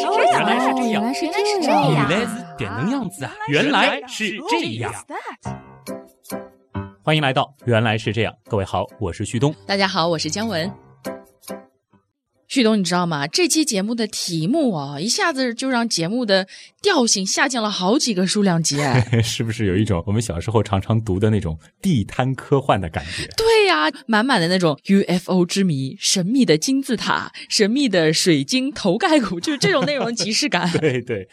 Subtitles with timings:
[0.00, 3.32] 是这样，原来是这样，原来是原来是这样，原来是点能样子啊！
[3.48, 4.92] 原来是这样。
[7.02, 9.54] 欢迎来到原来是这样，各位好，我是旭东。
[9.66, 10.70] 大家好，我是姜文。
[12.48, 13.26] 旭东，你知道吗？
[13.28, 16.48] 这期节目的题目啊，一下子就让节目的
[16.82, 18.80] 调性下降了好几个数量级。
[18.80, 23.28] 哎 是不是有一种我们小时候常常读的那种地摊科幻的感觉？
[23.36, 30.70] 对呀、满满的那种 UFO 之谜、神秘的金字塔、神秘的水晶头盖骨，就是这种内容的即视感。
[30.78, 31.28] 对对，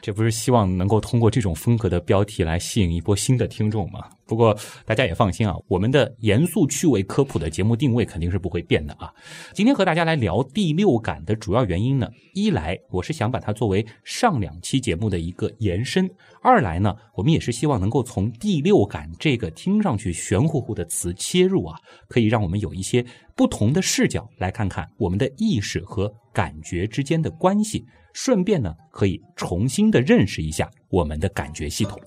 [0.00, 4.00] 这不是希望能够通过这种风格的标题来吸引一波新的听众吗？
[4.26, 9.12] 不过大家也放心啊，我们的严肃趣味科普的节目定位肯定是不会变的啊。
[9.52, 16.08] 今天和大家来聊第六感的主要原因呢，一来我是想把它作为上两期节目的一个延伸，
[16.42, 21.78] 二来呢，我们也是希望能够从第六感这个听上去玄乎乎的词切入啊，
[22.08, 23.04] 可以让我们有一些
[23.36, 32.00] 不同的视角来看看我们的意识和感觉之间的关系，顺便呢可以重新的认识一下我们的感觉系统。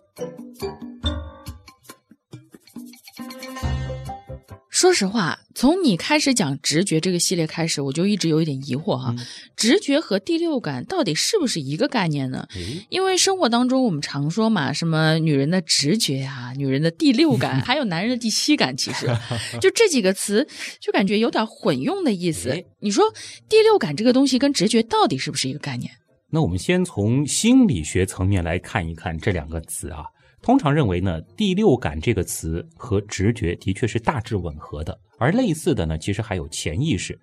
[4.78, 9.26] 说实话，从你开始讲直觉这个系列开始，我就一直有一点疑惑哈，嗯
[9.56, 12.48] 直觉和第六感到底是不是一个概念呢？
[12.54, 19.08] 诶因为生活当中我们常说嘛，什么女人的直觉啊，女人的第六感， 还有男人的第七感，其实
[19.60, 20.48] 就这几个词，
[20.80, 22.64] 就感觉有点混用的意思哎。
[22.80, 23.04] 你说
[23.50, 25.92] 第六感这个东西跟直觉到底是不是一个概念？
[26.30, 30.04] 那我们先从心理学层面来看一看这两个词啊。
[30.42, 37.20] 通常认为呢，第六感这个词和直觉的确是大致吻合的，而类似的呢，其实还有潜意识。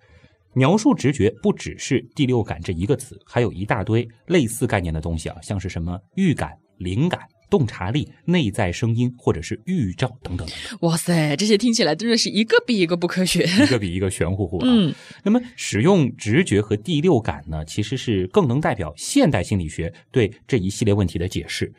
[0.53, 10.47] 描述直觉不只是第六感这一个词，还有一大堆类似概念的东西啊，像是什么预感、灵感、洞察力、内在声音，或者是预兆等等
[10.79, 13.43] 哇塞，这些听起来真的是一个比一个不科学。
[13.43, 14.67] 一个比一个玄乎乎啊。
[14.69, 21.69] 嗯，那么，使用直觉和第六感呢，其实是更能代表现代心理学对这一系列问题的解释。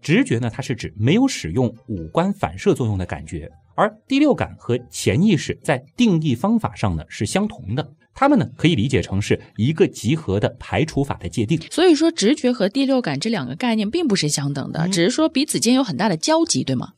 [0.00, 7.94] 直觉呢，它是指没有使用五官反射作用的感觉，而第六感和潜意识在定义方法上呢是相同的。
[8.12, 11.56] 它们呢可以理解成是一个集合的排除法的界定。
[11.70, 16.94] 所以说直觉和第六感这两个概念并不是相等的，嗯只是说彼此间有很大的交集，对吗？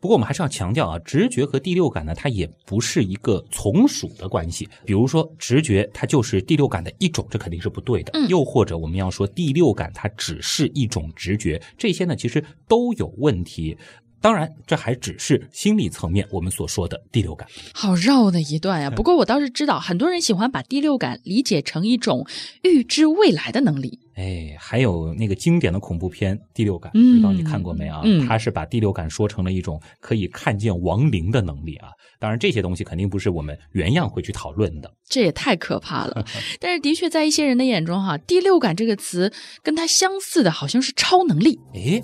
[0.00, 4.68] 不过我们还是要强调啊，直觉和第六感呢，它也不是一个从属的关系。
[4.84, 8.12] 比如说，直觉它就是第六感的一种，这肯定是不对的。
[8.14, 13.76] 嗯又或者我们要说第六感它只是一种直觉，这些呢其实都有问题。
[14.26, 17.46] 当然，这还只是心理层面我们所说的第六感。
[17.72, 22.26] 好绕的一段呀、不过我倒是知道，很多人喜欢把第六感理解成一种
[22.64, 24.00] 预知未来的能力。
[24.16, 28.00] 哎，还有那个经典的恐怖片《第六感》，嗯不知道你看过没啊？
[28.02, 31.90] 嗯他是把第六感说成了一种可以看见亡灵的能力啊。
[32.18, 34.90] 当然，这些东西肯定不是我们原样会去讨论的。
[35.08, 36.24] 这也太可怕了。
[36.58, 39.32] 但是的确，在一些人的眼中，哈，第六感这个词
[39.62, 41.60] 跟它相似的，好像是超能力。
[41.74, 42.02] 诶，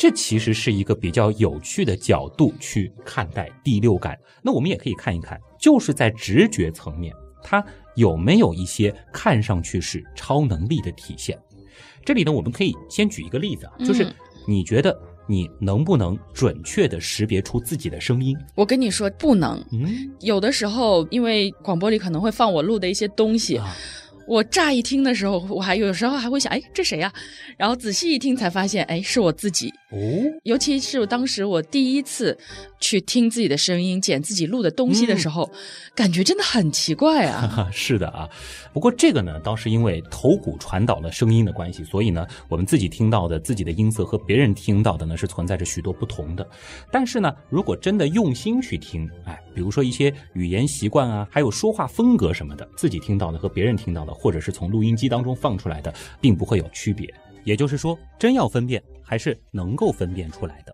[0.00, 4.18] 这其实是一个比较有趣的角度去看待第六感。
[4.42, 7.62] 那我们也可以看一看，就是在直觉层面，它
[7.96, 11.38] 有没有一些看上去是超能力的体现？
[12.02, 14.14] 这里呢，我们可以先举一个例子啊，就是嗯
[14.48, 18.34] 你觉得你能不能准确的识别出自己的声音？
[18.54, 19.62] 我跟你说，不能。
[19.70, 23.76] 嗯有的时候，因为广播里可能会放我录的一些东西，啊，
[24.26, 27.12] 我乍一听的时候，我还有时候还会想，哎，这谁呀、
[27.58, 29.70] 然后仔细一听才发现，哎，是我自己。
[29.90, 29.98] 哦，
[30.44, 32.38] 尤其是当时我第一次
[32.78, 35.50] 去听自己的声音、剪自己录的东西的时候，
[35.96, 37.46] 感觉真的很奇怪啊。
[37.48, 38.28] 哈，是的啊。
[38.72, 46.48] 不过这个呢，倒是因为头骨传导了声音的关系，所以呢，我们自己听到的自己的音色和别人听到的呢是存在着许多不同的。
[46.92, 57.12] 但是呢，如果真的用心去听，哎，比如说一些语言习惯啊，还有说话风格什么的，自己听到的和别人听到的，或者是从录音机当中放出来的，并不会有区别。
[57.42, 60.72] 也就是说，真要分辨，还是能够分辨出来的。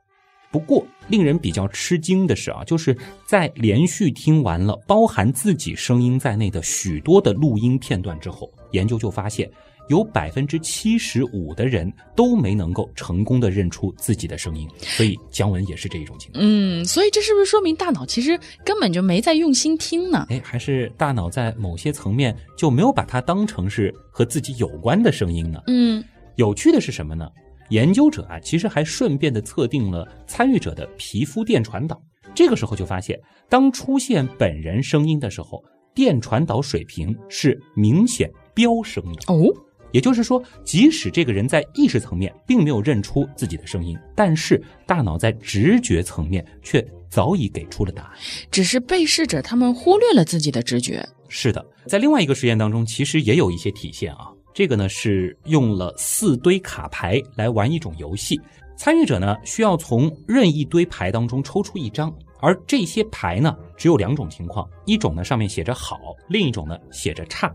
[0.52, 2.94] 不过，令人比较吃惊的是啊，就是
[3.26, 9.50] 在连续听完了包含自己声音在内的许多的录音片段之后，研究就发现，
[9.88, 14.68] 有百分之七十五的人都没能够成功的认出自己的声音。
[14.80, 16.44] 所以姜文也是这一种情况。
[16.44, 20.26] 嗯，所以这是不是说明大脑其实根本就没在用心听呢？
[20.28, 25.62] 哎，还是大脑在某些层面就没有把它当成是和自己有关的声音呢？
[25.68, 26.04] 嗯，
[26.36, 27.28] 有趣的是什么呢？
[27.70, 32.00] 研究者啊，其实还顺便的测定了参与者的皮肤电传导。
[32.34, 33.18] 这个时候就发现，
[33.48, 35.62] 当出现本人声音的时候，
[35.94, 39.32] 电传导水平是明显飙升的。
[39.32, 39.50] 哦，
[39.92, 48.12] 也就是说，即使这个人在意识层面并没有认出自己的声音，但是大脑在直觉层面却早已给出了答案。
[48.50, 51.02] 只是被试者他们忽略了自己的直觉。
[51.28, 54.28] 是的，在另外一个实验当中，其实也有一些体现啊。
[54.56, 58.40] 这个呢是用了四堆卡牌来玩一种游戏，
[58.74, 62.10] 参与者呢需要从任意堆牌当中抽出一张，
[62.40, 65.98] 而这些牌呢只有两种情况，一种呢上面写着好，
[66.30, 67.54] 另一种呢写着差。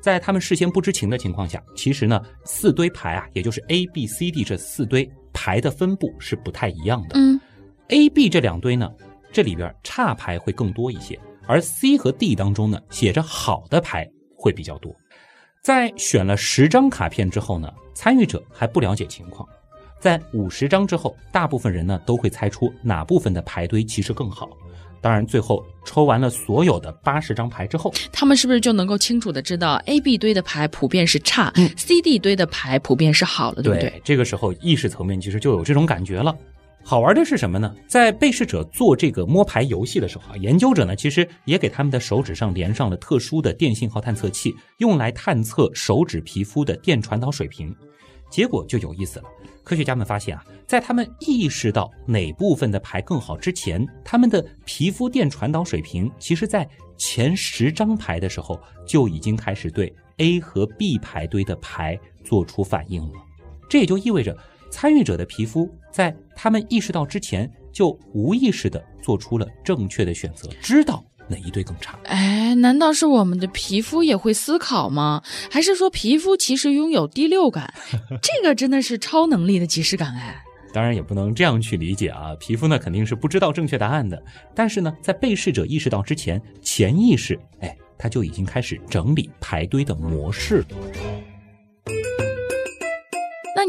[0.00, 7.18] 在他们事先不知情的情况下，其实呢四堆牌啊，也就是 A、B、C、D 这四堆牌的分布是不太一样的。
[7.18, 7.38] 嗯
[7.88, 8.90] ，A、B 这两堆呢，
[9.30, 14.90] 这里边差牌会更多一些，而 C 和 D 当中呢写着好的牌会比较多。
[15.62, 19.46] 在选了十张卡片之后呢，参与者还不了解情况。
[19.98, 24.48] 在五十张之后，大部分人呢都会猜出哪部分的牌堆其实更好。
[25.02, 34.00] 当然，最后抽完了所有的八十张牌之后，他们是不是就能够清楚的知道 A、B 堆的牌普遍是差、嗯 c D 堆的牌普遍是好了，对不对？
[34.02, 36.34] 这个时候意识层面其实就有这种感觉了。
[36.82, 37.72] 好玩的是什么呢？
[37.86, 47.74] 在被试者做这个摸牌游戏的时候啊，研究者呢其实也给他们的手指上连上了特殊的电信号探测器，用来探测手指皮肤的电传导水平。
[48.28, 49.24] 结果就有意思了，
[49.62, 63.14] 科学家们发现啊，在他们意识到哪部分的牌更好之前，他们的皮肤电传导水平其实在前十张牌的时候就已经开始对 A 和 B 牌堆的牌做出反应了。
[63.68, 64.36] 这也就意味着，
[64.70, 71.98] 参与者的皮肤在他们意识到之前，就无意识的做出了正确的选择，知道哪一堆更差。
[72.04, 75.22] 哎，难道是我们的皮肤也会思考吗？
[75.50, 77.72] 还是说皮肤其实拥有第六感？
[78.22, 80.42] 这个真的是超能力的即视感哎。
[80.72, 84.22] 当然也不能这样去理解啊，皮肤呢肯定是不知道正确答案的，
[84.54, 90.66] 但是呢，在被试者意识到之前，潜意识哎，他就已经开始整理排堆的模式了。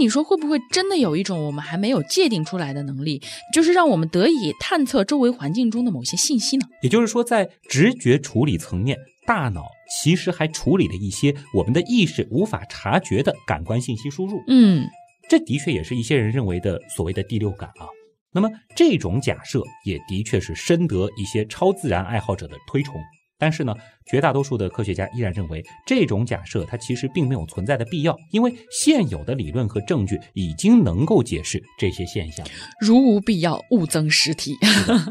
[0.01, 3.21] 那你说会不会真的有一种我们还没有界定出来的能力，
[3.53, 6.65] 就是让我们得以探测周围环境中的某些信息呢？
[6.81, 9.67] 也就是说，在直觉处理层面，大脑
[10.01, 14.41] 其实还处理了一些我们的意识无法察觉的感官信息输入。
[14.47, 14.87] 嗯，
[15.29, 17.85] 这的确也是一些人认为的所谓的第六感啊。
[18.33, 22.99] 那么这种假设也的确是深得一些超自然爱好者的推崇。
[23.41, 23.73] 但是呢，
[24.05, 32.45] 绝大多数的科学家依然认为，这种假设它其实并没有存在的必要，因为现有的理论和证据已经能够解释这些现象。
[32.79, 34.55] 如无必要，勿增实体。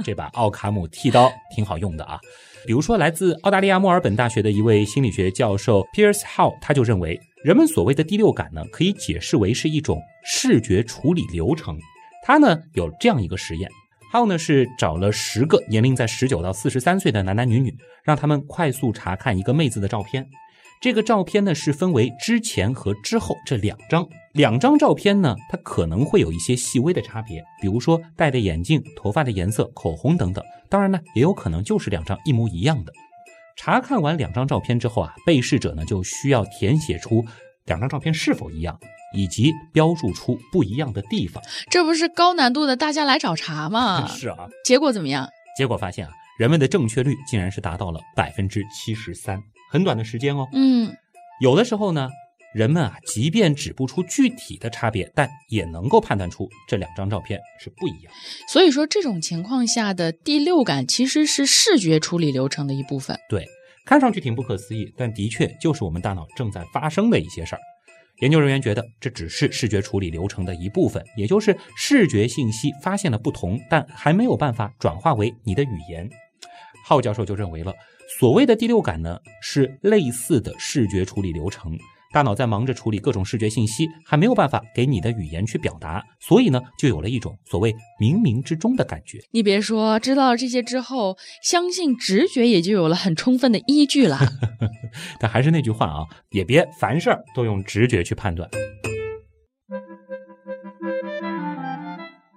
[0.05, 2.21] 这把奥卡姆剃刀挺好用的啊。
[2.67, 11.77] 比如说，来自澳大利亚墨尔本大学的一位心理学教授 Pierce Howe，他就认为，人们所谓的第六感呢，可以解释为是一种视觉处理流程。
[12.23, 13.69] 他呢有这样一个实验。
[14.13, 17.73] 还有呢，是找了十个年龄在十九到四十三岁的男男女女，
[18.03, 20.27] 让他们快速查看一个妹子的照片。
[20.81, 30.45] 这个照片呢是分为之前和之后这两张，两张照片呢，它可能会有一些细微的差别，比如说戴的眼镜、头发的颜色、口红等等。
[30.69, 32.93] 当然呢，也有可能就是两张一模一样的。
[33.57, 37.25] 查看完两张照片之后啊，被试者呢就需要填写出
[37.67, 38.77] 两张照片是否一样。
[39.15, 44.07] 以及标注出不一样的地方，这不是高难度的大家来找茬吗？
[44.15, 45.29] 是啊，结果怎么样？
[45.57, 49.41] 结果发现啊，人们的正确率竟然是达到了百分之七十三，
[49.71, 50.47] 很短的时间哦。
[50.53, 50.95] 嗯，
[51.41, 52.09] 有的时候呢，
[52.55, 58.13] 人们啊，即便指不出具体的差别，但也能够判断出这两张照片是不一样。
[58.49, 63.19] 所以说，这种情况下的第六感其实是视觉处理流程的一部分。
[63.29, 63.47] 对，
[63.85, 67.61] 看上去挺不可思议，但的确就是我们大脑正在发生的一些事儿。
[68.21, 76.09] 研究人员觉得这只是视觉处理流程的一部分，也就是视觉信息发现了不同，但还没有办法转化为你的语言。
[76.85, 77.75] 浩教授就认为了，
[78.19, 81.79] 所谓的第六感呢，是类似的视觉处理流程。
[82.13, 89.21] 大脑在忙着处理各种视觉信息，还没有办法给你的语言去表达，所以呢，就有了一种所谓冥冥之中的感觉。
[89.31, 94.19] 你别说，知道了这些之后，相信直觉也就有了很充分的依据了。
[95.21, 98.51] 但还是那句话啊，也别凡事都用直觉去判断。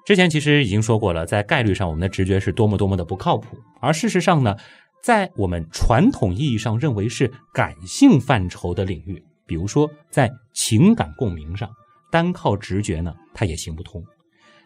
[0.05, 3.57] 之前其实已经说过了，在概率上，我们的直觉是多么多么的不靠谱。
[3.81, 4.55] 而事实上呢，
[5.01, 11.69] 在我们传统意义上认为是感性范畴的领域，比如说在情感共鸣上，
[12.11, 14.03] 单靠直觉呢，它也行不通。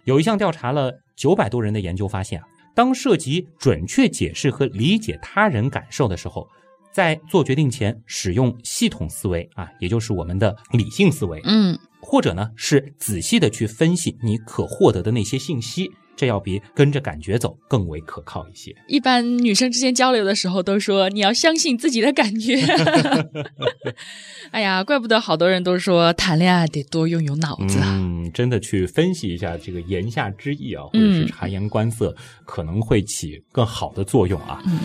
[0.03, 6.47] 有一项调查了九百多人的研究发现啊，当涉及准确解释和理解他人感受的时候，
[6.93, 18.75] 在做决定前使用系统思维啊，也就是我们的理性思维，嗯，或者呢是仔细的去分析你可获得的那些信息，这要比跟着感觉走更为可靠一些。
[18.87, 22.57] 一般女生之间交流的时候都说你要相信自己的感觉。
[24.51, 27.95] 哎呀，怪不得好多人都说谈恋爱得多用用脑子啊。
[28.01, 34.61] 嗯，真的去分析一下这个言下之意啊，或者是察言观色，可能会起更好的作用啊。
[34.65, 34.79] 嗯。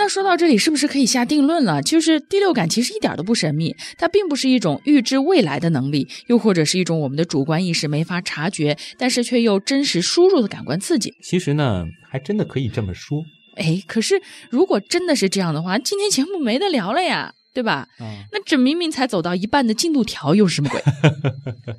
[0.00, 1.82] 那说到这里，是不是可以下定论了？
[1.82, 11.12] 就是第六感其实一点都不神秘，它并不是一种预知未来的能力，又或者是一种我们的主观意识没法察觉，但是却又真实输入的感官刺激。
[11.22, 13.22] 其实呢，还真的可以这么说。
[13.56, 17.34] 哎，可是如果真的是这样的话，今天节目没得聊了呀。
[17.52, 17.88] 对吧？
[17.98, 20.82] 嗯，那这明明才走到一半的进度条又是什么鬼？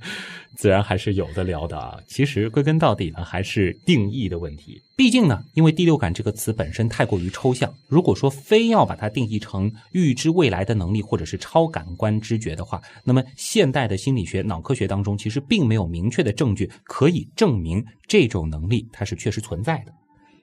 [0.57, 1.97] 自然还是有的聊的啊。
[2.07, 4.79] 其实归根到底呢，还是定义的问题。
[4.95, 19.93] 毕竟呢，因为第六感这个词本身太过于抽象，如果说非要把它定义成预知未来的能力或者是超感官知觉的话，那么现代的心理学、脑科学当中其实并没有明确的证据可以证明这种能力它是确实存在的。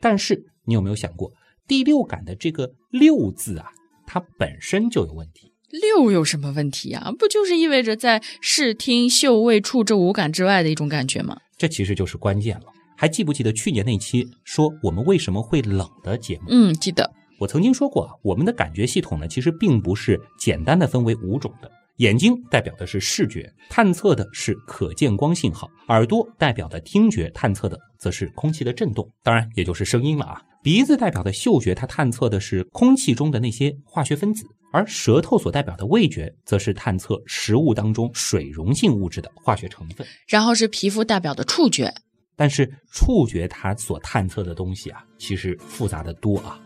[0.01, 1.31] 但是你有没有想过，
[1.69, 3.71] 第六感的这个“六”字啊？
[4.11, 7.13] 它本身就有问题，六有什么问题啊？
[7.19, 11.37] 不就是意味着在视听嗅味触这五感之外的一种感觉吗？
[11.59, 12.65] 这其实就是关键了。
[12.97, 16.47] 还记不记得去年那期说我们为什么会冷的节目？
[16.49, 17.13] 嗯，记得。
[17.39, 21.71] 我曾经说过，我们的感觉系统呢，其实并不是简单的分为五种的。
[21.99, 30.41] 眼睛代表的是视觉，探测的是可见光信号；耳朵代表的听觉，探测的则是空气的震动，当然也就是声音了啊。
[30.69, 40.07] 鼻子代表的嗅觉，它探测的是空气中的那些化学分子；而舌头所代表的味觉，则是探测食物当中水溶性物质的化学成分。
[40.27, 41.91] 然后是皮肤代表的触觉，
[42.37, 46.61] 但是触觉它所探测的东西啊，其实复杂的多啊。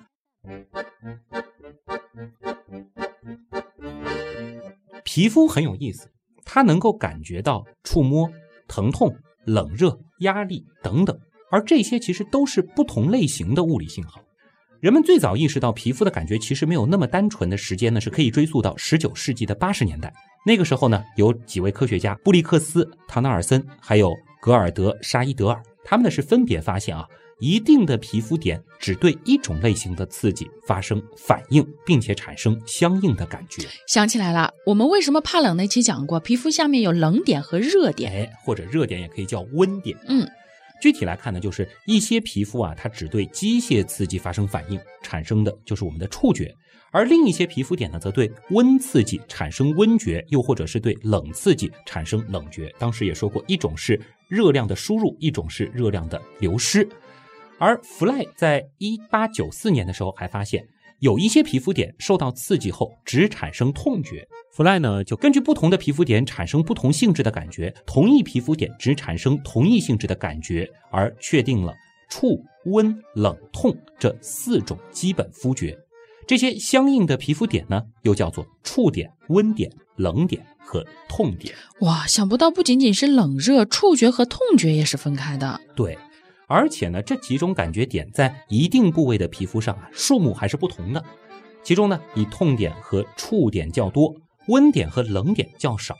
[5.04, 6.10] 皮肤很有意思，
[6.44, 8.28] 它能够感觉到触摸、
[8.66, 9.16] 疼痛、
[9.46, 11.16] 冷热、压力等等。
[11.52, 14.20] 而这些其实都是不同类型的物理信号。
[14.80, 20.12] 人们最早意识到皮肤的感觉其实没有那么单纯的时间呢，是可以追溯到十九世纪的八十年代。
[20.44, 27.06] 那个时候呢，有几位科学家布利克斯、唐纳尔森，还有格尔德沙伊德尔，他们呢是分别发现啊，
[27.38, 33.62] 一定的皮肤点只对一种类型的刺激发生反应，并且产生相应的感觉。
[33.86, 39.96] 想起来了，我们为什么怕冷那期讲过，皮肤下面有冷点和热点，哎，或者热点也可以叫温点。
[40.08, 40.28] 嗯。
[40.82, 46.52] 具体来看呢，就是一些皮肤啊，它只对机械刺激发生反应，产生的就是我们的触觉；
[46.90, 52.74] 而另一些皮肤点呢，则对温刺激产生温觉，又或者是对冷刺激产生冷觉。
[52.80, 56.84] 当时也说过，一种是热量的输入，一种是热量的流失。
[57.58, 60.66] 而弗赖在一八九四年的时候还发现。
[61.02, 71.74] 有一些皮肤点受到刺激后只产生痛觉，弗赖呢就根据不同的皮肤点产生不同性质的感觉，同一皮肤点只产生同一性质的感觉，而确定了
[72.08, 75.76] 触、温、冷、痛这四种基本肤觉。
[76.24, 81.52] 这些相应的皮肤点呢，又叫做触点、温点、冷点和痛点。
[81.80, 85.60] 哇，想不到不仅仅是冷热，触觉和痛觉也是分开的。
[85.74, 85.98] 对。
[86.52, 91.02] 而且呢，这几种感觉点在一定部位的皮肤上啊，数目还是不同的。
[91.62, 94.14] 其中呢，以痛点和触点较多，
[94.48, 95.96] 温点和冷点较少。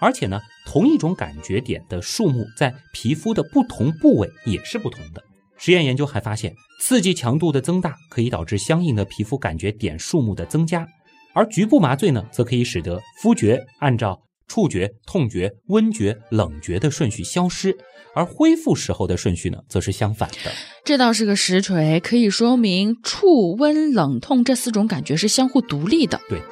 [0.00, 5.22] 而且呢，同一种感觉点的数目在皮肤的不同部位也是不同的。
[5.58, 10.88] 实验研究还发现，刺激强度的增大可以导致相应的皮肤感觉点数目的增加，
[11.34, 14.18] 而局部麻醉呢，则可以使得肤觉按照。
[14.50, 17.78] 触觉、痛觉、温觉、冷觉的顺序消失，
[18.16, 20.50] 而恢复时候的顺序呢，则是相反的。
[20.84, 26.20] 这倒是个实锤，可以说明触、温、冷、痛这四种感觉是相互独立的。
[26.28, 26.42] 对。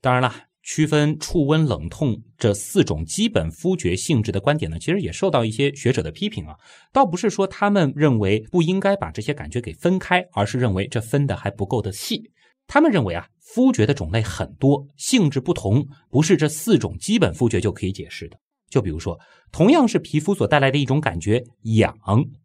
[0.00, 0.32] 当然了，
[0.62, 6.54] 区分触、温、冷、痛这四种基本肤觉性质的观点呢，其实也受到一些学者的批评啊。
[6.92, 12.30] 倒不是说他们认为不应该把这些感觉给分开，而是认为这分的还不够的细。
[12.66, 18.36] 他们认为啊，肤觉的种类很多，性质不同，不是这四种基本肤觉就可以解释的。
[18.68, 19.18] 就比如说，
[19.52, 21.44] 同样是皮肤所带来的一种感觉
[21.78, 21.96] 痒，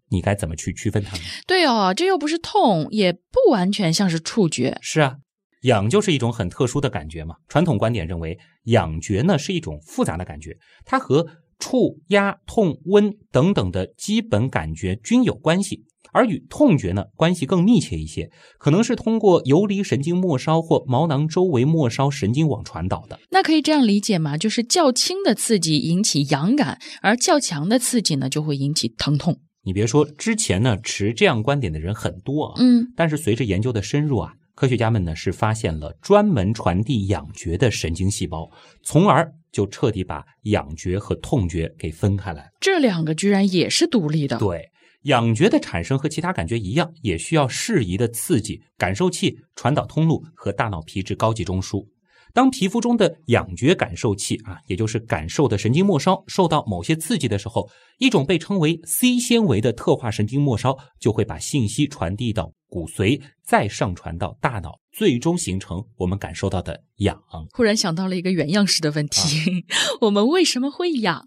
[0.09, 1.21] 你该怎么去区分它们？
[1.47, 4.77] 对哦，这又不是痛，也不完全像是触觉。
[4.81, 5.17] 是啊，
[5.63, 7.35] 痒就是一种很特殊的感觉嘛。
[7.47, 11.25] 传统观点认为，痒觉呢是一种复杂的感觉，它和
[11.57, 15.83] 触、压、痛、温等等的基本感觉均有关系。
[16.11, 23.19] 而与痛觉呢关系更密切一些，可能是通过游离神经末梢或毛囊周围末梢神经网传导的。
[23.29, 24.37] 那可以这样理解吗？
[24.37, 29.39] 就是较轻的刺激引起痒感，而较强的刺激呢就会引起疼痛。
[29.63, 38.49] 你别说，之前呢持这样观点的人很多啊，嗯，但是随着研究的深入啊，科学家们呢是发现了专门传递痒觉的神经细胞，
[38.83, 42.49] 从而就彻底把痒觉和痛觉给分开来。
[42.59, 44.39] 这两个居然也是独立的。
[44.39, 44.70] 对，
[45.03, 51.85] 痒觉的产生和其他感觉一样，也需要适宜的刺激、感受器、传导通路和大脑皮质高级中枢。
[52.33, 67.21] 当皮肤中的痒觉感受器啊，也就是感受的神经末梢受到某些刺激的时候，一种被称为 C 纤维的特化神经末梢就会把信息传递到骨髓，再上传到大脑，最终形成我们感受到的痒。
[67.51, 69.65] 忽然想到了一个原样式的问题：
[69.99, 71.21] 我们为什么会痒？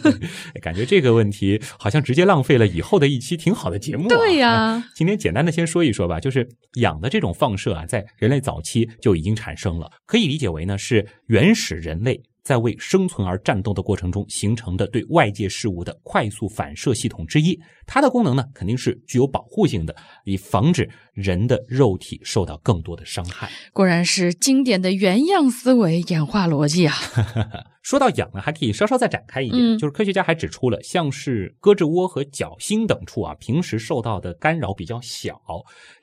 [0.62, 4.08] 感觉这个问题好像直接浪费了以后的一期挺好的节目。
[4.08, 6.48] 对呀，今天简单的先说一说吧，就是
[6.80, 12.18] 痒的这种放射啊，在人类早期就已经产生了，可以理解为呢是原始人类。
[12.42, 23.48] 在为生存而战斗的过程中形成的对外界事物的快速反射系统之一，它的功能呢肯定是具有保护性的，以防止人的肉体受到更多的伤害。
[23.72, 26.94] 果然是经典的原样思维演化逻辑啊！
[27.82, 35.40] 说到痒呢，还可以稍稍再展开一点，就是科学家还指出了，像是胳肢窝和脚心等处啊，平时受到的干扰比较小，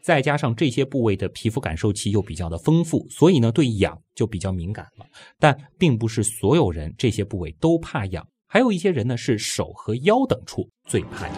[0.01, 5.05] 再加上这些部位的皮肤感受器又比较的丰富，所以呢，对痒就比较敏感了。
[5.37, 11.37] 但并不是所有人这些部位都怕痒，还有一些人呢是手和腰等处最怕痒。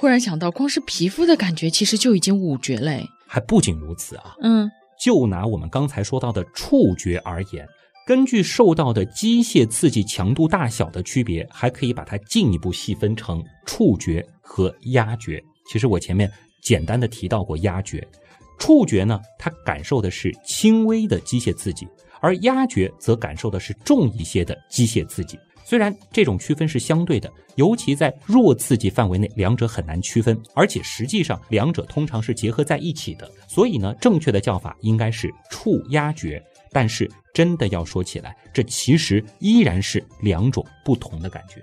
[0.00, 3.06] 忽然想到，光是皮肤的感觉其实就已经五绝嘞。
[3.26, 4.70] 还不仅如此啊，嗯。
[4.98, 7.68] 就拿我们刚才说到的触觉而言，
[8.06, 15.38] 根据受到的机械刺激强度大小的区别，还可以把它进一步细分成触觉和压觉。
[15.70, 16.30] 其实我前面
[16.62, 18.02] 简单的提到过压觉，
[18.58, 21.86] 触觉呢，它感受的是轻微的机械刺激，
[22.22, 25.38] 而压觉则感受的是重一些的机械刺激。
[25.70, 33.30] 虽然这种区分是相对的，尤其在弱刺激范围内，两者很难区分，而且实际上两者通常是结合在一起的。
[33.46, 36.44] 所以呢，正确的叫法应该是触压觉。
[36.72, 41.62] 但是真的要说起来，这其实依然是两种不同的感觉。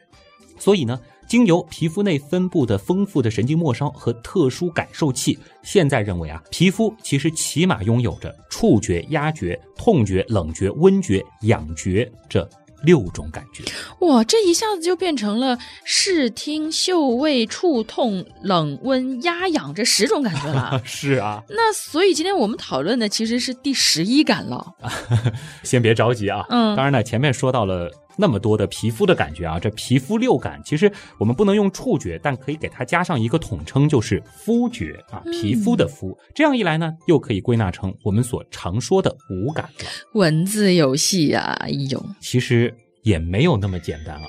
[0.57, 0.97] 所以呢，
[1.27, 12.49] 经由皮肤内分布的丰富的神经末梢和特殊感受器，现在认为啊，皮肤其实起码拥有着触觉、压觉、痛觉、冷觉、温觉、痒觉这。
[12.83, 13.63] 六种感觉，
[14.05, 20.81] 哇，这一下子就变成了视听嗅味触痛冷温压痒这十种感觉了。
[20.85, 24.73] 是啊，那所以今天我们讨论的其实是第十一感了。
[25.63, 27.91] 先别着急啊，嗯，当然呢，前面说到了。
[28.17, 36.17] 那么多的皮肤的感觉啊，这皮肤六感其实我们不能用触觉，但可以给它加上一个统称，就是肤觉啊，皮肤的肤。
[36.33, 39.85] 这样一来呢，又可以归纳成我们所常说的五感了。
[40.13, 44.27] 文字游戏啊，哎呦，其实也没有那么简单啊。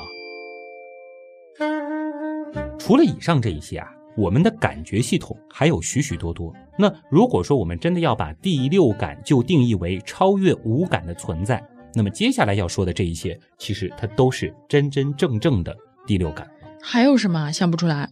[2.78, 6.52] 除了以上这一些啊，我们的感觉系统还有许许多多。
[6.78, 11.62] 那如果说我们真的要把第六感就定义为超越五感的存在。
[11.98, 16.48] 那么接下来要说的这一切，其实它都是真真正正的第六感。
[16.80, 18.08] 还有什么想不出来？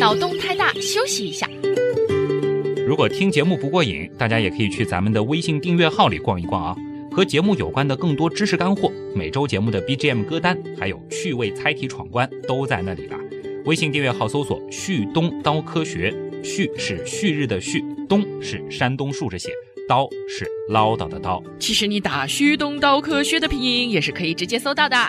[0.00, 1.48] 脑洞太大，休息一下。
[2.88, 6.76] 如果听节目不过瘾，大家也可以去咱们的微信订阅号里逛一逛啊。
[7.12, 13.16] 和节目有关的更多知识干货，每周节目的 BGM 歌单，还有趣味猜题闯关，都在那里了。
[13.64, 16.12] 微信订阅号搜索“旭东刀科学”，
[16.42, 19.50] 旭是旭日的旭，东是山东竖着写。
[19.88, 24.96] 刀是唠叨的刀，其实你打“旭东刀科学”的拼音也是可以直接搜到的。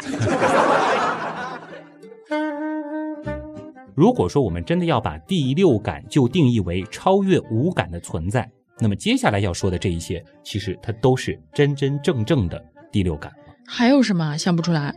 [3.96, 12.62] 如果说我们真的要把第六感就定义为超越五感的存在，那么接下来要说的这一些，其实它都是真真正正的
[12.92, 13.32] 第六感。
[13.66, 14.94] 还有什么想不出来？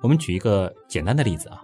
[0.00, 1.60] 我们举一个简单的例子啊，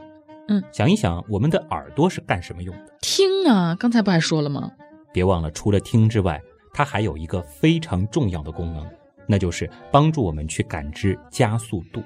[0.48, 2.92] 嗯，想一想，我们的耳朵是干什么用的？
[3.00, 4.72] 听啊，刚才不还说了吗？
[5.12, 6.40] 别忘了，除了听之外。
[6.72, 8.86] 它还有一个非常重要的功能，
[9.26, 12.00] 那就是帮助我们去感知加速度。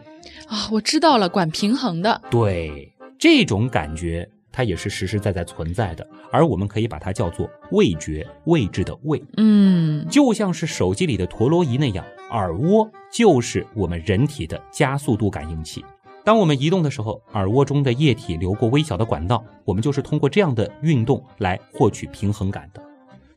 [0.46, 2.20] 啊，我知道了，管平衡的。
[2.30, 9.22] 对，这种感觉它也是实实在在存在的，而我们可以把它叫做味觉，位置的位。
[9.36, 15.84] 嗯，就像是手机里的陀螺仪那样，耳蜗就是我们人体的加速度感应器。
[16.24, 22.80] 当我们移动的时候，耳蜗中的液体流过微小的管道，我们就是通过这样的运动来获取平衡感的。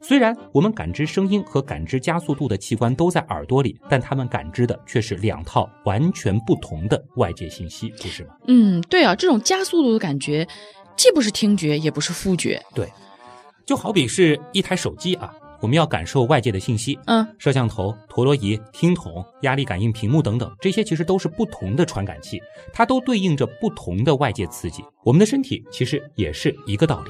[0.08, 8.36] 虽然我们感知声音和感知加速度的器官都在耳朵里，但他们感知的却是两套完全不同的外界信息，不是吗？
[8.48, 10.48] 嗯，对啊，这种加速度的感觉，
[10.96, 12.62] 既不是听觉，也不是触觉。
[12.76, 12.88] 对，
[13.66, 22.40] 就好比是一台手机啊，我们要感受外界的信息，嗯，摄像头、陀螺仪、听筒、压力感应屏幕等等，这些其实都是不同的传感器，
[22.72, 24.84] 它都对应着不同的外界刺激。
[25.04, 27.10] 我们的身体其实也是一个道理。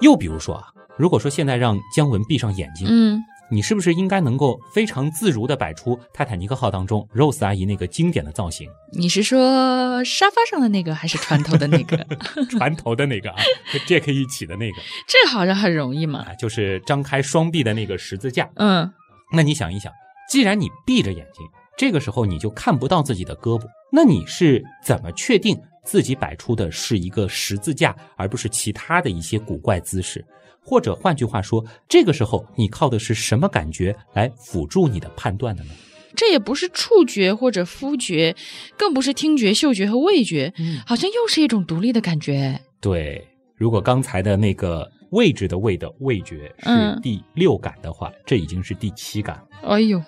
[0.00, 12.06] 又比如说啊，如果说现在让姜文闭上眼睛，嗯，你是不是应该能够非常自如的摆出泰坦尼克号当中 Rose 阿姨那个经典的造型，你是说沙发上的那个，还是船头的那个？
[12.50, 16.20] 船头的那个啊，和 Jack 一起的那个这好像很容易嘛。
[16.20, 18.48] 啊，就是张开双臂的那个十字架。
[18.56, 18.90] 嗯，
[19.32, 19.92] 那你想一想，
[20.30, 30.24] 既然你闭着眼睛，这个时候你就看不到自己的胳膊，那你是怎么确定自己摆出的是一个十字架，而不是其他的一些古怪姿势？
[30.60, 35.70] 或者换句话说，这个时候你靠的是什么感觉来辅助你的判断的呢？
[36.16, 38.34] 这也不是触觉或者肤觉，
[38.76, 42.60] 更不是听觉、嗅觉和味觉，嗯，好像又是一种独立的感觉。
[42.80, 43.28] 对。
[43.56, 49.68] 如果刚才的那个位置的位的味觉是嗯第六感的话，这已经是第七感了。
[49.68, 50.02] 哎呦，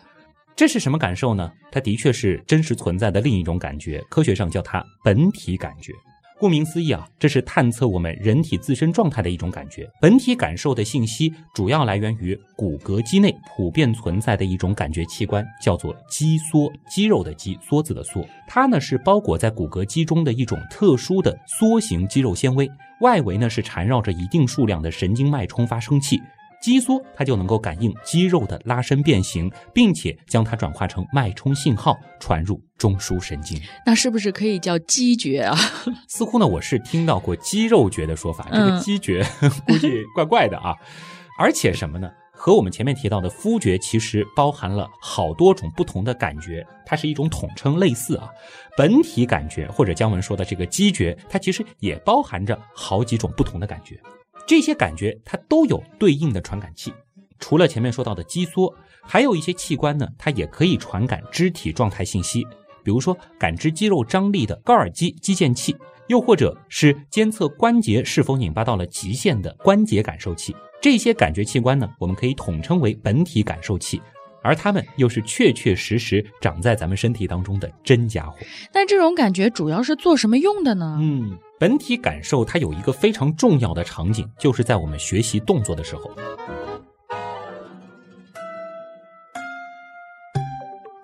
[0.57, 1.53] 这是什么感受呢？
[1.71, 5.93] 它的确是真实存在的另一种感觉，科学上叫它本体感觉。
[6.41, 9.87] 顾名思义啊，这是探测我们人体自身状态的一种感觉。
[10.01, 18.27] 本体感受的信息主要来源于骨骼肌内普遍存在的一种感觉器官，叫做肌梭，肌肉的肌，梭子的梭。
[18.49, 22.67] 它呢是包裹在骨骼肌中的一种特殊的梭形肌肉纤维，
[23.03, 26.19] 外围呢是缠绕着一定数量的神经脉冲发生器。
[26.67, 33.57] 肌梭它就能够感应肌肉的拉伸变形，并且将它转化成脉冲信号传入中枢神经。
[33.87, 35.57] 那是不是可以叫肌觉啊？
[36.11, 39.25] 似乎呢，我是听到过肌肉觉的说法，这个嗯肌觉
[39.65, 40.75] 估计怪怪的啊。
[41.39, 42.11] 而且什么呢？
[42.33, 48.29] 和我们前面提到的肤觉其实包含了好多种不同的感觉，它是一种统称，类似啊。
[48.77, 53.97] 本体感觉或者姜文说的这个肌觉，它其实也包含着好几种不同的感觉。
[54.47, 56.93] 这些感觉它都有对应的传感器。
[57.39, 62.45] 除了前面说到的肌梭，还有一些器官呢，它也可以传感肢体状态信息，
[62.83, 70.55] 比如说感知肌肉张力的高尔基肌腱器，又或者是监测关节是否拧巴到了极限的关节感受器。
[70.81, 74.01] 这些感觉器官呢，我们可以统称为本体感受器，
[74.43, 78.37] 而它们又是确确实实长在咱们身体当中的真家伙。
[78.73, 80.99] 但这种感觉主要是做什么用的呢？
[81.01, 86.11] 嗯，本体感受它有一个非常重要的场景，就是在我们学习动作的时候。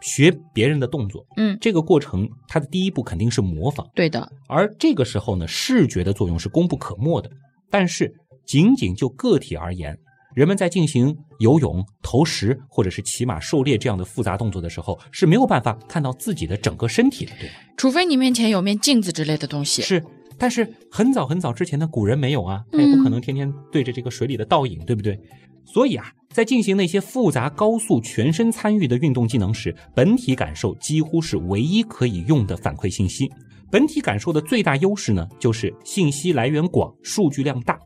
[0.03, 7.31] 学别人的动作，嗯，这个过程它的第一步肯定是模仿，对的，而这个时候呢，视觉的作用是功不可没的。
[7.71, 8.13] 但是，
[8.45, 9.97] 仅仅就个体而言，
[10.35, 17.55] 人们在进行游泳、投石或者是骑马、狩猎这样的复杂动作的时候，是没有办法看到自己的整个身体的，对吧？
[17.79, 19.81] 除非你面前有面镜子之类的东西。
[19.81, 20.05] 是，
[20.39, 25.19] 但是很早很早之前的古人没有啊，他也不可能天天对着这个水里的倒影，对不对？
[25.65, 33.31] 所以啊，在进行那些复杂、高速、全身参与的运动技能时，本体感受几乎是唯一可以用的反馈信息。
[33.71, 37.79] 本体感受的最大优势呢，就是信息来源广、数据量大。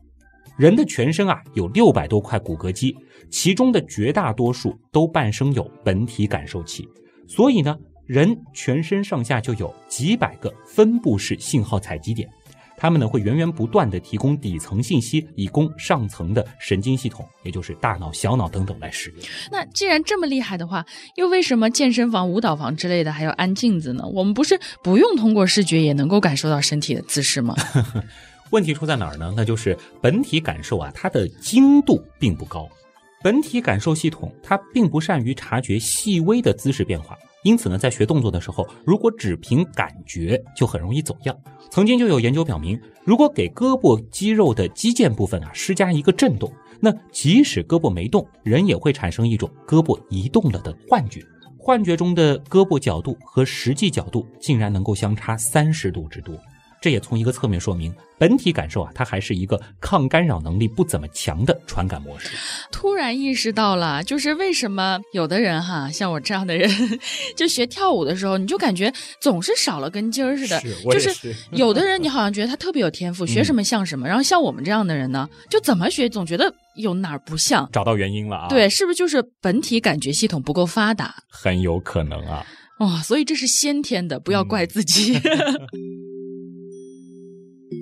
[0.57, 2.95] 人的全身啊有六百多块骨骼肌，
[3.29, 6.83] 其中的绝大多数都伴生有本体感受器，
[7.27, 12.27] 所以呢，人全身上下就有几百个分布式信号采集点，
[12.79, 19.19] 它们呢会源源不断的提供底层信息，以供上层的神经系统，也就是大脑、小脑等等来使用。
[19.51, 20.85] 那既然这么厉害的话，
[21.15, 24.05] 又为什么健身房、舞蹈房之类的还要安镜子呢？
[24.13, 27.55] 我们不是不用通过视觉也能够感受到身体的姿势吗？
[28.51, 29.33] 问题出在哪儿呢？
[29.35, 32.69] 那就是本体感受啊，它的精度并不高。
[33.23, 41.33] 本体感受系统它并不善于察觉细微的姿势变化，因此呢，在学动作的时候，如果只凭感觉，就很容易走样。
[41.71, 51.21] 曾经就有研究表明，如果给胳膊肌肉的肌腱部分啊施加一个震动，那即使胳膊没动，人也会产生一种胳膊移动了的幻觉。
[51.57, 56.35] 幻觉中的胳膊角度和实际角度竟然能够相差三十度之多。
[56.87, 62.29] 这也从一个侧面说明，本体感受啊，它还是一个抗干扰能力不怎么强的传感模式。
[62.71, 66.71] 突然意识到了，就是为什么有的人哈，像我这样的人，
[67.35, 70.63] 就学跳舞的时候，你就感觉总是少了根筋儿似的。
[70.85, 74.07] 我就是有的人，你好像觉得他特别有天赋，学什么像什么。
[74.07, 77.67] 然后像我们这样的人呢，就怎么学总觉得有哪儿不像。
[77.73, 78.47] 找到原因了啊！
[78.47, 81.13] 对，，是不是就是本体感觉系统不够发达？
[81.29, 82.45] 很有可能啊。
[82.79, 85.19] 哦，所以这是先天的，不要怪自己。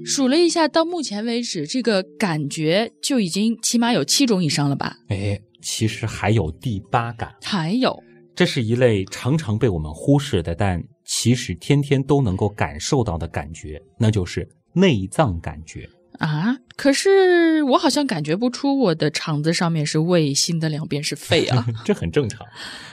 [0.06, 4.98] 数了一下，到目前为止，这个感觉就已经起码有七种以上了吧？
[5.10, 7.98] 哎，其实还有第八感，还有，
[8.36, 15.88] 这是一类常常被我们忽视的，但其实天天都能够感受到的感觉，那就是内脏感觉。
[16.20, 21.68] 啊，可是我好像感觉不出我的肠子上面是胃，心的两边是肺啊。
[21.84, 22.46] 这很正常。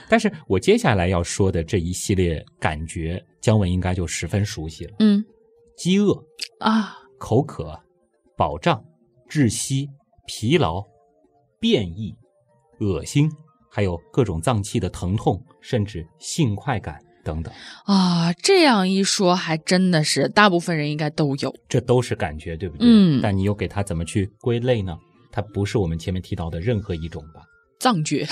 [0.09, 5.23] 但是我接下来要说的这一系列感觉，姜文应该就十分熟悉了：嗯
[5.75, 6.13] 饥饿、
[6.59, 7.79] 啊，口渴、
[8.37, 8.83] 饱胀、
[9.29, 9.89] 窒息、
[10.25, 10.83] 疲劳、
[11.59, 12.15] 变异、
[12.79, 13.29] 恶心，
[13.69, 17.53] 还有各种脏器的疼痛，甚至性快感等等。
[17.85, 21.53] 啊，这样一说，还真的是大部分人应该都有。
[21.67, 22.85] 这都是感觉，对不对？
[22.87, 24.97] 嗯但你又给它怎么去归类呢？
[25.31, 27.41] 它不是我们前面提到的任何一种吧？
[27.79, 28.25] 脏觉，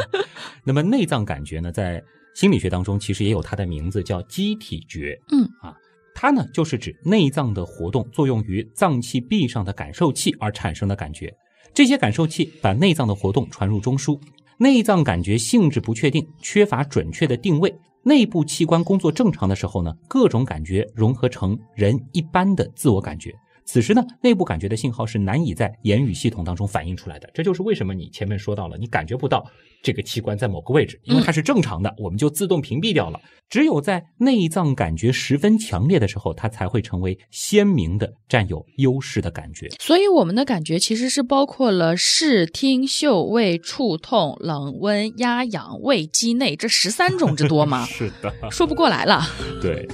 [0.62, 2.02] 那么内脏感觉呢，在
[2.34, 5.18] 心理学当中其实也有它的名字，叫机体觉。
[5.32, 5.74] 嗯啊，
[6.14, 11.34] 它呢就是指内脏的活动作用于脏器壁上的感受器而产生的感觉。
[11.74, 14.18] 这些感受器把内脏的活动传入中枢，
[14.58, 17.74] 内脏感觉性质不确定，缺乏准确的定位。
[18.04, 23.34] 内部器官工作正常的时候呢，各种感觉融合成人一般的自我感觉。
[23.64, 27.30] 此时呢，内部感觉的信号是难以在言语系统当中反映出来的。
[27.32, 29.44] 这就是为什么你前面说到了，你感觉不到
[29.82, 33.20] 这个器官在某个位置，因为它是正常的，我们就自动屏蔽掉了。
[33.48, 39.68] 只有在内脏感觉十分强烈的时候，它才会成为鲜明的、占有优势的感觉。
[39.80, 47.84] 所以我们的感觉其实是包括了视听嗅味触痛冷温压痒味肌内这十三种之多吗？
[47.88, 49.22] 是的，说不过来了。
[49.60, 49.86] 对。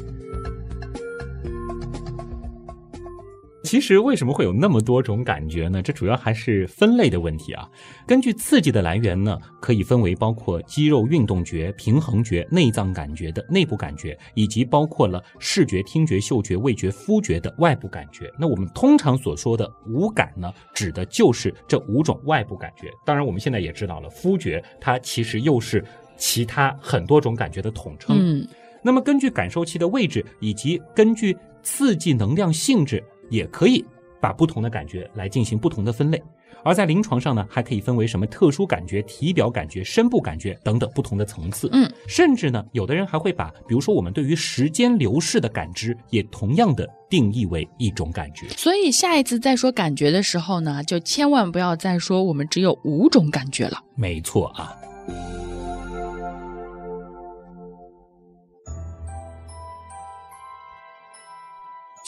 [3.71, 5.81] 其实为什么会有那么多种感觉呢？
[5.81, 7.71] 这主要还是分类的问题啊。
[8.05, 18.29] 根据刺激的来源呢，可以分为包括肌肉运动觉、平衡觉、内脏感觉的内部感觉，以及包括了视觉、听觉、嗅觉、味觉、肤觉的外部感觉。
[18.37, 22.91] 那我们通常所说的五感呢，指的就是这五种外部感觉。
[23.07, 25.85] 当然，我们现在也知道了，肤觉它其实又是
[26.17, 28.17] 其他很多种感觉的统称。
[28.19, 28.49] 嗯，
[28.83, 33.83] 那么根据感受器的位置以及根据刺激能量性质，也可以
[34.21, 36.23] 把不同的感觉来进行不同的分类。
[36.63, 41.71] 而在临床上呢，还可以分为什么特殊感觉、体表感觉、深部感觉等等不同的层次。
[41.73, 48.47] 嗯，甚至呢，有的人还会把，比如说我们对于时间流逝的感知，也同样的定义为一种感觉。
[48.51, 53.79] 所以下一次再说感觉的时候呢，就千万不要再说我们只有五种感觉了。
[53.95, 54.77] 没错啊。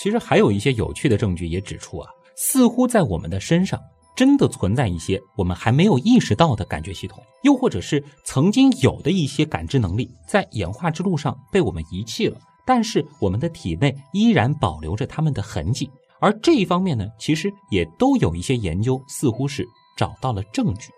[0.03, 3.81] 其实还有一些有趣的证据也指出啊，似乎在我们的身上
[4.17, 12.37] 真的存在一些我们还没有意识到的感觉系统，又或者是曾经有的一些感知能力，在演化之路上被我们遗弃了，
[12.67, 15.89] 但是我们的体内依然保留着它们的痕迹。
[16.19, 19.65] 而这一方面呢，其实也都有一些研究，似乎是
[19.97, 20.91] 找到了证据。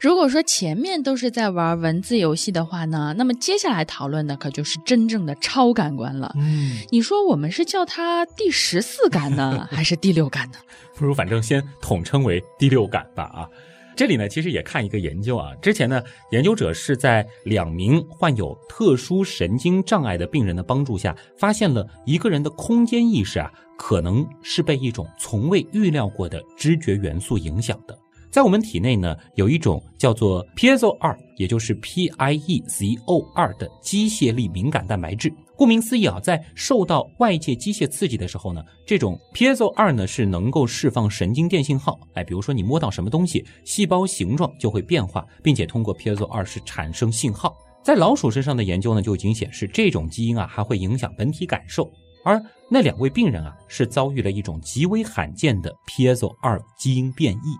[0.00, 6.32] 如果说前面都是在玩文字游戏的话呢，那么接下来讨论的可就是真正的超感官了。
[6.36, 10.58] 嗯，你说我们是叫它第十四感呢， 还是第六感呢？
[10.94, 13.48] 不如反正先统称为第六感吧啊。
[13.94, 15.54] 这里呢，其实也看一个研究啊。
[15.56, 27.96] 之前呢，研究者是在两名患有特殊神经障碍的病人的帮助下，发现了一个人的空间意识啊，可能是被一种从未预料过的知觉元素影响的。
[28.32, 35.30] 在我们体内呢，有一种叫做 piezo 二，也就是 P I E Z O 二的机械力敏感蛋白质。
[35.54, 42.00] 顾名思义啊，在受到外界机械刺激的时候呢，这种 piezo 二呢是能够释放神经电信号。
[42.14, 47.54] 哎，比如说你摸到什么东西，细胞形状就会变化，并且通过 piezo 二是产生信号。
[47.84, 51.92] 在老鼠身上的研究呢，就已经显示这种基因啊还会影响本体感受。
[52.24, 57.56] 而那两位病人啊，是遭遇了一种极为罕见的 piezo 二基因变异。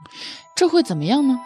[0.54, 1.38] 这会怎么样呢？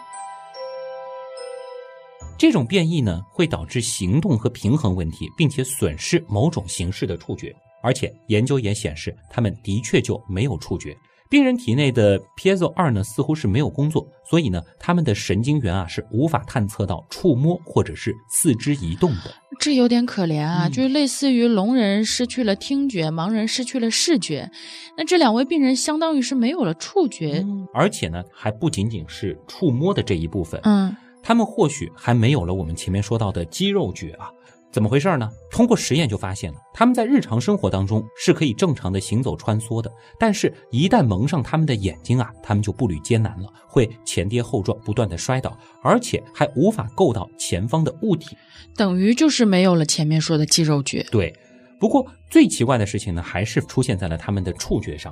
[2.37, 7.55] 这种变异呢，会导致行动和平衡问题，并且损失某种形式的触觉。
[7.81, 10.95] 而且研究也显示，他们的确就没有触觉。
[11.29, 19.33] 病人体内的 piezo 二呢，似乎是没有工作，所以呢，他们的神经元啊是无法探测到触摸或者是四肢移动的。
[19.59, 24.49] 这有点可怜啊，嗯就是类似于聋人失去了听觉，盲人失去了视觉。
[24.97, 27.45] 那这两位病人相当于是没有了触觉。
[27.73, 34.29] 而且呢，还不仅仅是触摸的这一部分，嗯他们或许还没有了我们前面说到的肌肉觉啊。
[34.77, 35.27] 怎么回事呢？
[35.49, 48.37] 通过实验就发现了，他们在日常生活当中是可以正常的行走穿梭的，但是，一旦蒙上他们的眼睛啊，他们就步履艰难了，会前跌后撞，不断的摔倒，而且还无法够到前方的物体。
[48.75, 51.03] 等于就是没有了前面说的肌肉觉。
[51.09, 51.35] 对，
[51.79, 55.11] 不过最奇怪的事情呢，还是出现在了他们的触觉上。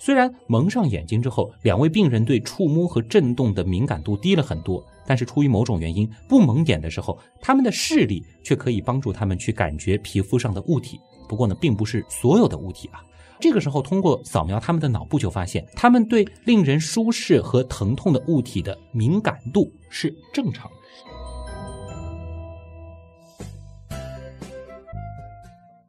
[0.00, 10.98] 虽然蒙上眼睛之后，两位病人对触摸和震动的敏感度低了很多，但是出于某种原因，不蒙眼的时候，他们的视力却可以帮助他们去感觉皮肤上的物体。
[11.28, 13.02] 不过呢，并不是所有的物体啊。
[13.40, 20.76] 这个时候，通过扫描他们的脑部，就发现他们对令人舒适和疼痛的物体的敏感度是正常的。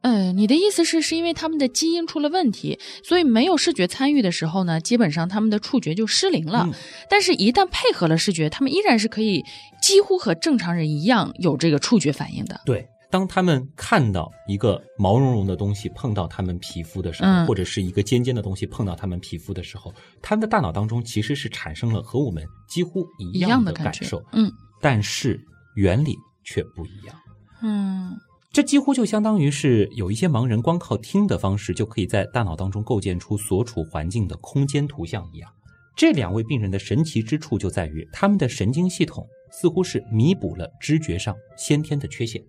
[0.06, 6.62] 嗯，你的意思是，是因为他们的基因出了问题，所以没有视觉参与的时候呢，基本上他们的触觉就失灵了。
[6.64, 6.72] 嗯
[7.10, 9.44] 但是，一旦配合了视觉，他们依然是可以
[9.82, 12.60] 几乎和正常人一样有这个触觉反应的。
[12.64, 19.92] 对，当他们看到一个毛茸茸的东西碰到他们皮肤的时候，嗯或者是一个尖尖的东西碰到他们皮肤的时候，
[20.22, 24.48] 他们的大脑当中其实是产生了和我们几乎一一样的感受，嗯
[24.80, 25.40] 但是
[25.74, 26.14] 原理
[26.44, 27.16] 却不一样。
[27.62, 28.14] 嗯，
[28.56, 35.50] 这几乎就相当于是有一些盲人光靠听的方式，就可以在大脑当中构建出所处环境的空间图像一样。
[35.94, 42.42] 这两位病人的神奇之处就在于，他们的神经系统似乎是弥补了知觉上先天的缺陷。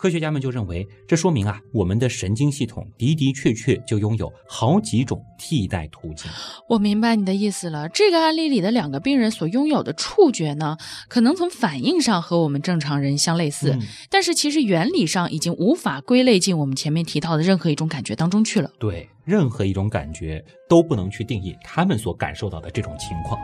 [0.00, 6.30] 科学家们就认为，这说明啊，我们的神经系统的的确确就拥有好几种替代途径。
[6.66, 7.86] 我明白你的意思了。
[7.90, 18.70] 这个案例里的两个病人所拥有的触觉呢，可能从反应上和我们正常人相类似，嗯但是其实原理上已经无法归类进我们前面提到的任何一种感觉当中去了。
[18.78, 23.38] 对，任何一种感觉都不能去定义他们所感受到的这种情况。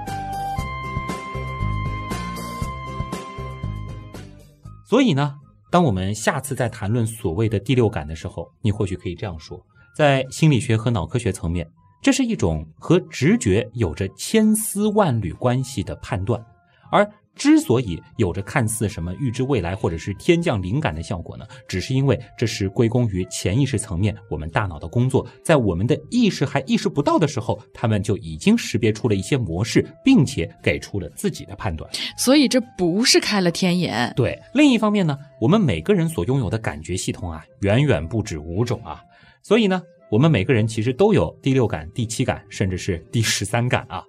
[4.88, 5.34] 所以呢，
[5.70, 9.60] 当我们下次再谈论所谓的第六感的时候，你或许可以这样说：
[9.94, 11.68] 在心理学和脑科学层面，
[12.02, 16.42] 这是一种和直觉有着千丝万缕关系的判断，
[16.90, 31.88] 而之所以有着看似什么预知未来或者是天降灵感的效果呢，只是因为这是归功于潜意识层面我们大脑的工作，在我们的意识还意识不到的时候，他们就已经识别出了一些模式，并且给出了自己的判断。
[32.16, 34.12] 所以这不是开了天眼。
[34.16, 39.02] 对，另一方面呢，我们每个人所拥有的感觉系统啊，远远不止五种啊，
[39.42, 44.02] 所以呢，我们每个人其实都有第六感、第七感，甚至是第十三感啊。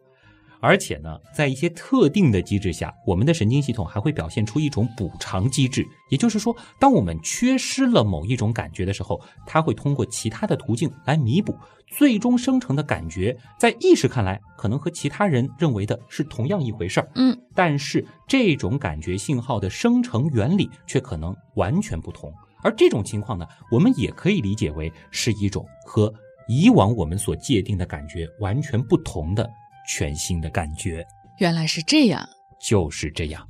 [0.59, 11.55] 而且呢，在一些特定的机制下，我们的神经系统还会表现出一种补偿机制，也就是说，当我们缺失了某一种感觉的时候，它会通过其他的途径来弥补，
[11.87, 17.11] 最终生成的感觉，在意识看来，可能和其他人认为的是同样一回事儿。
[17.15, 22.33] 嗯，但是这种感觉信号的生成原理却可能完全不同。
[22.63, 26.11] 而这种情况呢，我们也可以理解为是一种和
[26.47, 29.47] 以往我们所界定的感觉完全不同的
[29.87, 31.03] 全新的感觉。
[31.37, 32.29] 原来是这样。
[32.59, 33.47] 就是这样。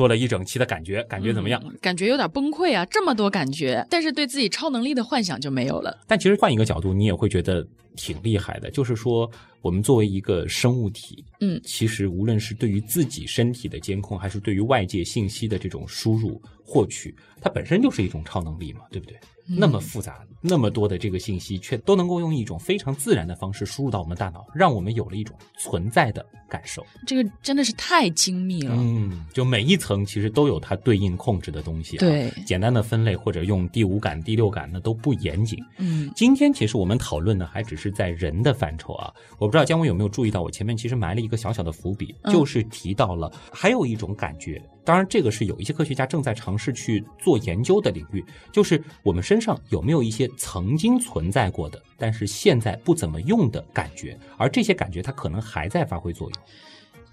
[0.00, 1.60] 说了一整期的感觉，感觉怎么样？
[1.62, 2.86] 嗯感觉有点崩溃啊！
[2.86, 5.94] 这么多感觉，但是对自己超能力的幻想就没有了。
[6.06, 7.62] 但其实换一个角度，你也会觉得
[7.96, 8.70] 挺厉害的。
[8.70, 9.30] 就是说，
[9.62, 19.18] 我们作为一个生物体，嗯其实无论是对于自己身体的监控，还是对于外界信息的这种输入获取，它本身就是一种超能力嘛，对不对？
[19.52, 26.86] 那么复杂，那么多的这个信息，却都能够用一种非常自然的方式输入到我们大脑，让我们有了一种存在的感受。
[27.04, 28.76] 这个真的是太精密了。
[28.78, 31.98] 嗯，就每一层其实都有它对应控制的东西、啊。
[31.98, 35.58] 对简单的分类或者用第五感、第六感，那都不严谨。
[35.78, 56.40] 嗯，今天其实我们讨论的还只是在人的范畴啊，我不知道姜文有没有注意到，我前面其实埋了一个小小的伏笔，嗯就是提到了还有一种感觉，当然这个是有一些科学家正在尝试去做研究的领域，就是我们身上有没有一些曾经存在过的，但是现在不怎么用的感觉，而这些感觉它可能还在发挥作用。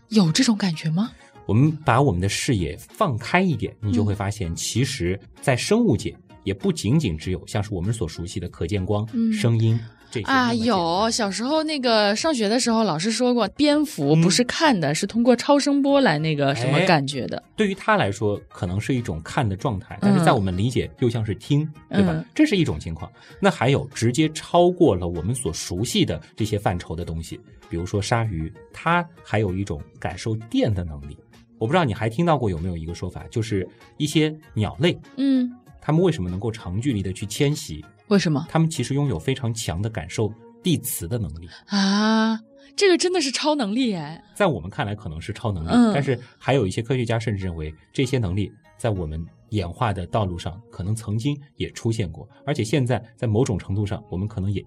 [0.09, 1.11] 有这种感觉吗？
[1.47, 9.79] 我们把我们的视野放开一点，你就会发现，其实，在生物界也不仅仅只有像是我们所熟悉的可见光、嗯声音
[10.23, 17.41] 啊，有小时候那个上学的时候，老师说过，蝙蝠嗯不是看的，是通过超声波来那个什么哎感觉的。
[17.55, 22.25] 对于他来说，可能是一种看的状态，但是在我们理解又像是听，对吧嗯？
[22.33, 23.11] 这是一种情况。
[23.39, 27.39] 那还有直接超过了我们所熟悉的这些范畴的东西，
[27.69, 31.17] 比如说鲨鱼，它还有一种感受电的能力。
[31.59, 33.67] 我不知道你还听到过有没有一个说法，就是
[33.97, 35.51] 一些鸟类，嗯，
[35.87, 37.81] 它们为什么能够长距离的去迁徙？
[38.09, 40.29] 为什么他们其实拥有非常强的感受
[40.61, 41.47] 地磁的能力。
[41.67, 42.37] 啊？
[42.75, 44.21] 这个真的是超能力哎！
[44.35, 54.61] 在我们看来可能是超能力，嗯但是还有一些科学家甚至认为这些能力在我们演化的道路上可能曾经也出现过，而且现在在某种程度上我们可能也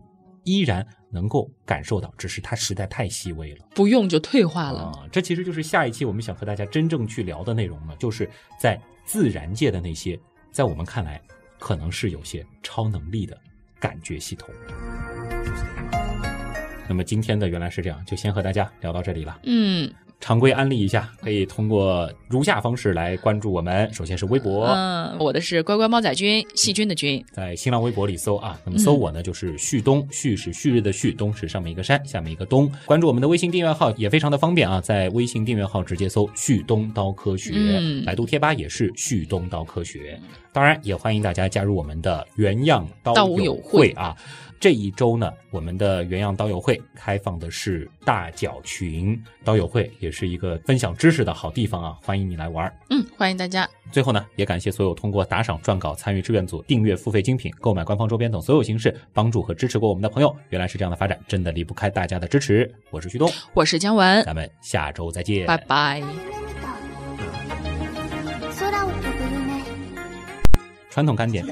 [0.44, 4.84] 依然能够感受到，只是它实在太细微了不用就退化了。
[4.84, 8.26] 啊、这其实就是下一期我们想和大家真正去聊的内容了，就是
[8.58, 10.18] 在自然界的那些
[10.53, 11.20] 在我们看来
[11.59, 13.38] 可能是有些超能力的
[13.78, 14.48] 感觉系统。
[16.88, 19.38] 那么今天的原来是这样，就先和大家聊到这里了。
[19.44, 23.92] 嗯，常规安利一下，可以通过如下方式来关注我们。
[23.92, 32.70] 首先是微博，嗯，我的是乖乖猫仔君，细菌的菌，在新浪微博里搜啊，那么搜我呢就是旭东，旭是旭日的旭，东是上面一个山，下面一个东。
[32.84, 40.20] 关注我们的微信订阅号也非常的方便啊，在微信订阅号直接搜旭东刀科学，嗯百度贴吧也是旭东刀科学。
[40.52, 44.14] 当然，也欢迎大家加入我们的原样刀友会啊。
[44.61, 52.70] 这一周呢，我们的原样刀友会开放的是大脚群，刀友会也是一个分享知识的好地方啊，欢迎你来玩。
[52.90, 53.66] 嗯，欢迎大家。
[53.90, 60.36] 最后呢，也感谢所有通过打赏、撰稿、参与志愿组、订阅、付费精品、购买官方周边等所有形式帮助和支持过我们的朋友。
[60.50, 62.70] 原来是这样的发展，真的离不开大家的支持。
[62.90, 66.02] 我是旭东，我是姜文，咱们下周再见，拜拜。
[70.90, 71.46] 传统干点，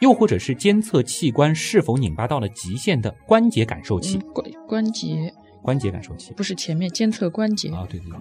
[0.00, 4.18] 又或者是监测器官是否拧巴到了极限的关节感受器。
[4.18, 5.32] 嗯关关节
[5.62, 8.18] 关节感受器不是前面监测关节，啊，对对对。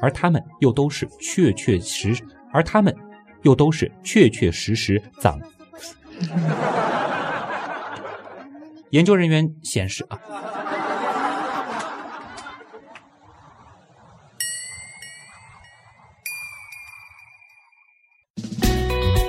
[0.00, 2.14] 而他们又都是确确实，
[2.52, 2.94] 而他们
[3.42, 5.40] 又都是确确实实长。
[8.90, 10.16] 研究人员显示啊，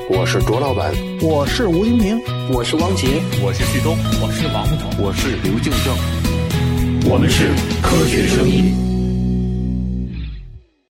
[0.10, 7.12] 我是卓老板，我是吴金平，我是汪杰，我是旭东，我是王木头，我是刘敬正。
[7.12, 7.50] 我们是
[7.82, 8.87] 科学声音。